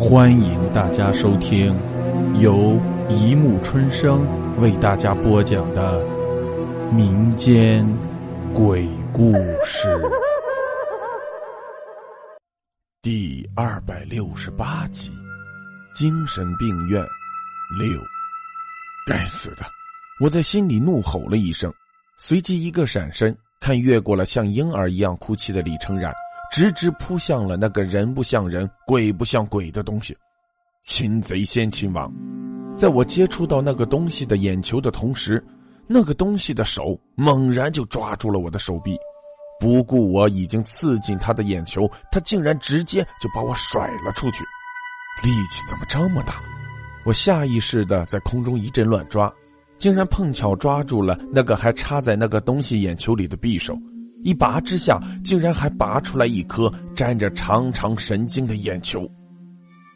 [0.00, 1.78] 欢迎大家收听
[2.40, 4.26] 由一木春生
[4.58, 6.02] 为大家播讲的
[6.90, 7.86] 民间
[8.54, 9.94] 鬼故事
[13.02, 15.10] 第二百六十八集：
[15.94, 17.04] 精神病院
[17.78, 18.00] 六。
[19.06, 19.66] 该死的！
[20.18, 21.70] 我在心里怒吼了一声，
[22.16, 26.10] 随即一个闪身，看越过了像婴儿一样哭泣的李成然。
[26.50, 30.16] 直直扑向了那个人不像人、鬼不像鬼的东西，
[30.82, 32.12] 擒贼先擒王。
[32.76, 35.42] 在我接触到那个东西的眼球的同时，
[35.86, 38.96] 那个东西的手猛然就抓住了我的手臂，
[39.60, 44.42] 不顾我已经刺进他的眼球，他竟然直接就把我甩了出去。
[45.22, 46.42] 力气怎么这么大？
[47.04, 49.32] 我下意识的在空中一阵乱抓，
[49.78, 53.78] 竟然碰巧抓住了那个还插在那个东西眼球里的匕首。
[54.22, 59.10] 一拔之下，竟然还拔出来一颗沾着长长神经的眼球。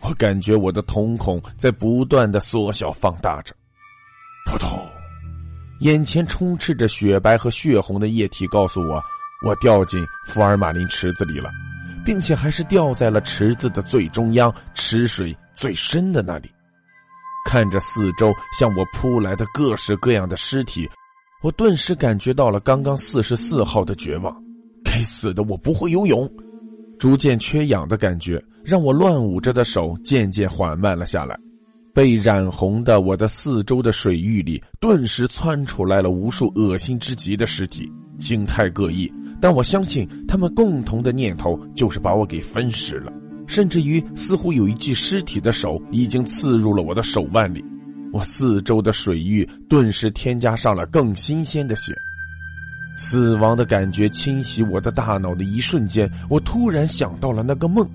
[0.00, 3.54] 我感觉我的瞳孔在不断的缩小放大着，
[4.46, 4.78] 扑通！
[5.80, 9.02] 眼前充斥着雪白和血红的液体，告诉我
[9.44, 11.50] 我掉进福尔马林池子里了，
[12.04, 16.50] 并且还是掉在了池子的最中央，池水最深的那里。
[17.44, 20.88] 看着四周向我扑来的各式各样的尸体。
[21.46, 24.36] 我顿时感觉到了刚刚四十四号的绝望，
[24.82, 26.28] 该死的，我不会游泳！
[26.98, 31.38] 逐渐缺氧的感觉让我乱舞着的手渐渐缓慢了下来。
[31.94, 39.08] 被染红的我的四周的水域里，顿时窜出来了无数恶心之极的尸体，形态各异。
[39.40, 43.12] 但我相信他们共同的念头就是把我给分尸了，
[43.46, 47.64] 甚至于似乎有一具尸体的手已经刺入了我的手腕里。
[48.12, 51.92] 我四周的水域顿时添加上了更新鲜的血，
[52.96, 57.86] 死亡的感觉侵袭我的大脑的一瞬间，我突然想到了那个梦，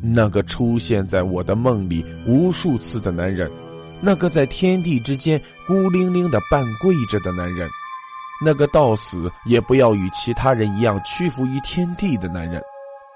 [0.00, 3.50] 那个出现在我的梦里无数次的男人，
[4.00, 7.68] 那个在天地之间孤零零的半跪着的男人，
[8.44, 12.62] 那个到死也不要与其他人一样屈服于天地的男人。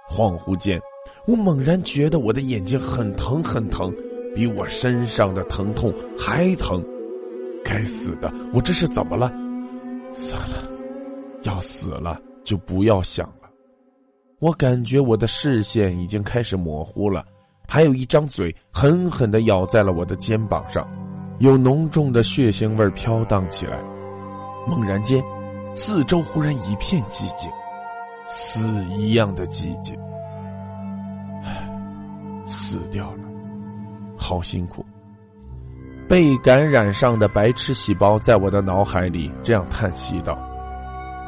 [0.09, 0.80] 恍惚间，
[1.26, 3.94] 我猛然觉得我的眼睛很疼，很疼。
[4.38, 6.81] 比我身上的疼痛还疼，
[7.65, 8.32] 该死的！
[8.54, 9.32] 我这是怎么了？
[10.15, 10.62] 算了，
[11.43, 13.50] 要死了就不要想了。
[14.38, 17.27] 我感觉我的视线已经开始模糊了，
[17.66, 20.87] 还有一张嘴狠狠的咬在了我的肩膀上，
[21.41, 23.82] 有浓重的血腥味飘荡起来。
[24.69, 25.21] 猛然间，
[25.75, 27.50] 四周忽然一片寂静，
[28.31, 28.60] 死
[28.97, 29.98] 一样的寂静。
[31.43, 31.69] 唉，
[32.47, 33.28] 死掉了。
[34.18, 34.84] 好辛苦。
[36.08, 40.38] 被感染上的白痴细胞在我的脑海里这样叹息道：“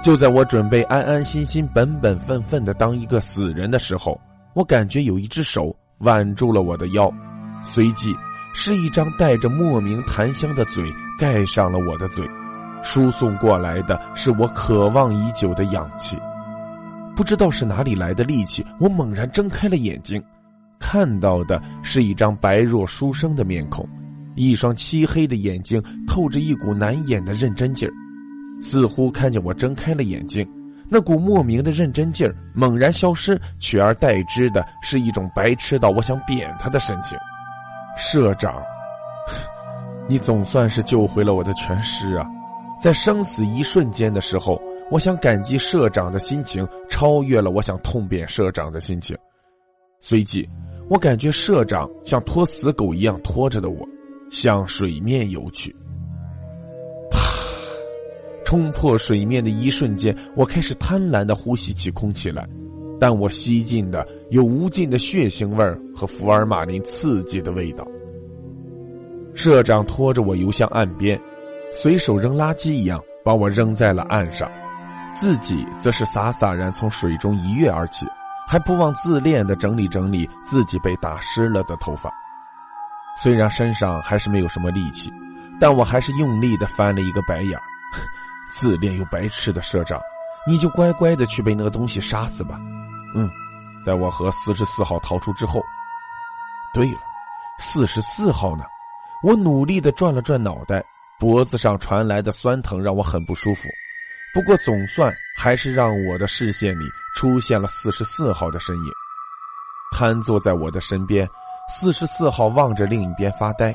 [0.02, 4.18] 就在我准备安安心心、本本分分的当一个死人的时候，
[4.54, 7.12] 我感觉有一只手挽住了我的腰，
[7.62, 8.14] 随即
[8.54, 10.82] 是一张带着莫名檀香的嘴
[11.18, 12.26] 盖上了我的嘴，
[12.82, 16.18] 输送过来的是我渴望已久的氧气。
[17.14, 20.22] 不知道是哪里来的力气，我猛然睁开了眼睛。”
[20.80, 23.88] 看到的是一张白若书生的面孔，
[24.34, 27.92] 一双漆黑的眼睛透着一股难掩的认真劲儿，
[28.60, 30.44] 似乎看见我睁开了眼睛，
[30.88, 37.16] 那股莫名的认真劲儿猛然消失，取而代之的是一种白痴到我想扁他的神情。
[37.96, 38.54] 社长，
[40.08, 42.26] 你总算是救回了我的全尸啊！
[42.80, 49.16] 在生死一瞬间的时候，我想感激社长的心情超越了我想痛扁社长的心情，
[50.00, 50.48] 随即。
[50.90, 53.78] 我感觉社长像拖死狗一样拖着的我，
[54.28, 55.72] 向水面游去。
[57.08, 57.20] 啪！
[58.44, 62.44] 冲破水面的一瞬间，我开始贪婪的呼吸起空气来，
[62.98, 67.86] 但我吸进的有无尽的血腥味儿和福尔马林刺激的味道。
[69.32, 71.16] 社长拖着我游向岸边，
[71.70, 74.50] 随手扔垃圾一样把我扔在了岸上，
[75.14, 78.04] 自己则是洒洒然从水中一跃而起。
[78.50, 82.12] 还不忘自恋的整理整理自己被打湿了的头发，
[83.22, 85.08] 虽然身上还是没有什么力气，
[85.60, 87.62] 但我还是用力的翻了一个白眼儿
[88.50, 90.00] 自恋又白痴的社长，
[90.48, 92.58] 你就乖乖的去被那个东西杀死吧。
[93.14, 93.30] 嗯，
[93.84, 95.62] 在我和四十四号逃出之后，
[96.74, 96.98] 对了，
[97.60, 98.64] 四十四号呢？
[99.22, 100.84] 我努力的转了转脑袋，
[101.20, 103.68] 脖子上传来的酸疼让我很不舒服。
[104.34, 108.92] 不过总算还是让我的视线里出现了四十四号的身影，
[109.96, 111.28] 瘫坐在我的身边。
[111.68, 113.72] 四十四号望着另一边发呆，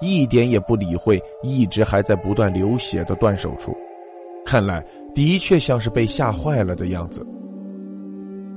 [0.00, 3.76] 一点也不理会一直还在不断流血的断手处，
[4.46, 4.82] 看来
[5.14, 7.26] 的确像是被吓坏了的样子。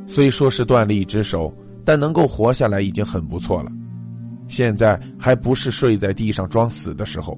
[0.08, 3.72] 虽说是断了一只手，但能够活下来已经很不错了。
[4.48, 7.38] 现在还不是睡在地上装死的时候。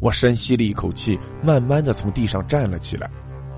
[0.00, 3.10] 我深吸了一口气，慢慢的从地上站了起来。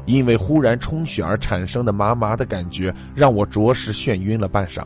[0.06, 4.84] 因为忽然充血而产生的麻麻的感觉，让我着实眩晕了半晌。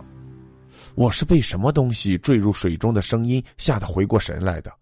[0.95, 4.73] 我是被什么东西坠入水中的声音吓得回过神来的。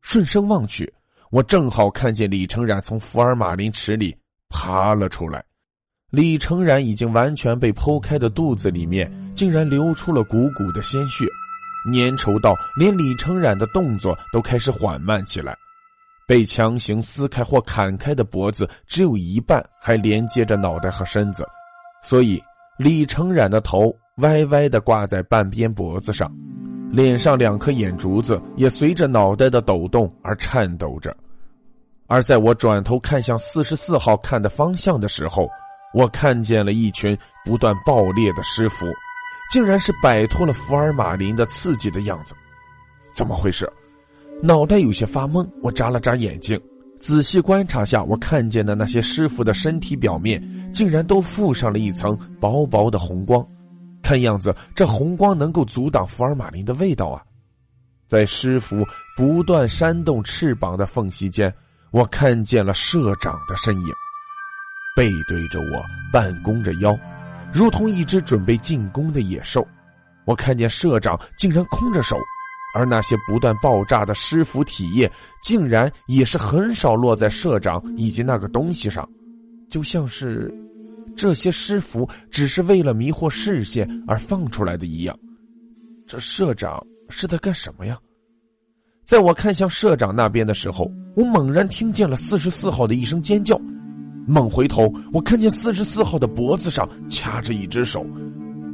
[0.00, 0.92] 顺声望去，
[1.30, 4.16] 我正好看见李成染从福尔马林池里
[4.48, 5.44] 爬了出来。
[6.10, 11.26] 李成染已经完全被剖开的肚子里面，竟然流出了股股的鲜血，
[11.92, 15.56] 粘稠到连李成染的动作都开始缓慢起来。
[16.26, 21.46] 被强行撕开或砍开的脖子只有一半还连接着脑袋和身子，
[22.02, 22.42] 所以
[22.76, 26.30] 李成染的头歪歪的挂在半边脖子上，
[26.90, 31.16] 脸上两颗眼珠子也随着脑袋的抖动而颤抖着。
[32.08, 35.48] 而在我转头看向四十四号看的方向的时候，
[35.94, 38.86] 我看见了一群不断爆裂的尸符，
[39.50, 42.34] 竟然是摆脱了福尔马林的刺激的样子，
[43.14, 43.70] 怎么回事？
[44.42, 46.60] 脑袋有些发懵，我眨了眨眼睛，
[46.98, 50.42] 仔细观察下，我看见的那些尸符的身体表面
[50.72, 53.44] 竟然都附上了一层薄薄的红光，
[54.02, 57.22] 看样子这红光能够阻挡福尔马林的味道啊！
[58.06, 58.86] 在尸符
[59.16, 61.52] 不断扇动翅膀的缝隙间，
[61.90, 63.88] 我看见了社长的身影，
[64.94, 66.96] 背对着我，半弓着腰，
[67.52, 69.66] 如同一只准备进攻的野兽。
[70.24, 72.16] 我看见社长竟然空着手。
[72.76, 75.10] 而那些不断爆炸的尸符体液，
[75.42, 79.08] 竟然也是很少落在社长以及那个东西上，
[79.70, 80.52] 就像是
[81.16, 85.18] 这些尸符只是为了迷惑视线而放出来的一样。
[86.06, 86.78] 这社长
[87.08, 87.98] 是在干什么呀？
[89.06, 93.58] 在我看向社长那边的时候，我猛然听见了四十四号的一声尖叫，
[94.26, 98.04] 猛回头，我看见四十四号的脖子上掐着一只手，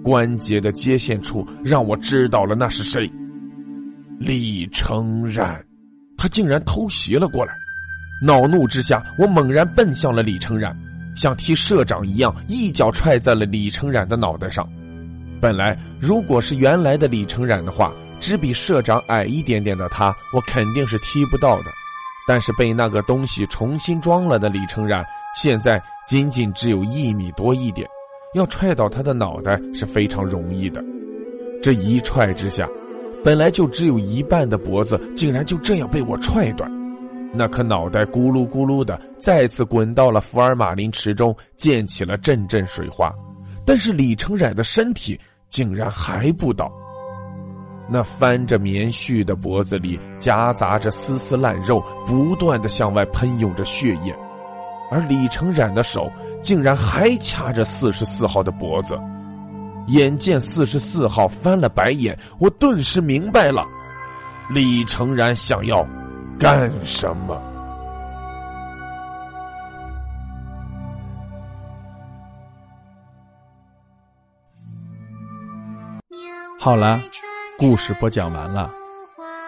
[0.03, 3.09] 关节的接线处让我知道了那是谁。
[4.23, 5.61] 李承然，
[6.17, 7.53] 他竟然偷袭了过来！
[8.25, 10.73] 恼怒之下，我猛然奔向了李承然，
[11.17, 14.65] 像踢社长一样，一脚踹在了李承然的脑袋上。
[15.41, 21.65] 本来，如果是原来的李承然的话，只比社长矮一点点的他，我肯定是踢不到的。
[22.29, 25.05] 但是被那个东西重新装了的李承然，
[25.35, 27.89] 现在仅仅只有一米多一点，
[28.35, 30.81] 要踹倒他的脑袋是非常容易的。
[31.61, 32.69] 这一踹之下。
[33.25, 36.71] 本来就只有一半的脖子，竟然就这样被我踹断，
[37.33, 43.13] 那颗脑袋咕噜咕噜的再次滚到了福尔马林池中，溅起了阵阵水花。
[43.65, 46.69] 但是李成染的身体竟然还不倒，
[47.89, 54.13] 那翻着棉絮的脖子里夹杂着丝丝烂肉，不断的向外喷涌着血液，
[54.91, 56.11] 而李成染的手
[56.43, 58.99] 竟然还掐着四十四号的脖子。
[59.89, 63.65] 眼见四十四号翻了白眼，我顿时明白了，
[64.49, 65.87] 李成然想要
[66.39, 67.41] 干什么。
[76.59, 77.01] 好了，
[77.59, 78.71] 故事播讲完了，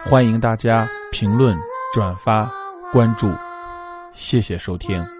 [0.03, 1.57] 欢迎大家评论、
[1.93, 2.51] 转发、
[2.91, 3.31] 关注，
[4.13, 5.14] 谢谢收听。